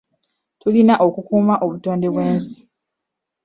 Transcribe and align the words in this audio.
Tulina 0.59 0.93
okukuuma 1.07 1.55
obutonde 1.65 2.07
bw'ensi. 2.13 2.59